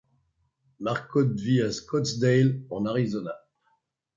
[0.79, 3.35] Marcotte vit à Scottsdale, en Arizona.